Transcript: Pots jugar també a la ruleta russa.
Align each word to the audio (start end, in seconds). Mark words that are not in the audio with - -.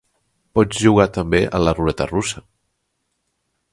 Pots 0.59 0.79
jugar 0.85 1.05
també 1.17 1.41
a 1.57 1.61
la 1.67 1.75
ruleta 1.81 2.09
russa. 2.13 2.43